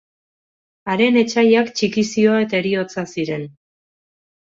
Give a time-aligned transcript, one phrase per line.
[0.93, 3.49] Haren etsaiak txikizioa eta heriotza ziren.